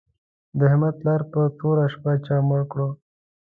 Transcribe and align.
د 0.57 0.59
احمد 0.69 0.93
پلار 1.01 1.21
په 1.31 1.41
توره 1.57 1.85
شپه 1.93 2.11
چا 2.25 2.35
مړ 2.47 2.61
کړ 2.71 2.79